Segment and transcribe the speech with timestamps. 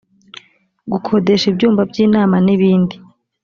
[0.91, 2.95] gukodesha ibyumba by inama n ibindi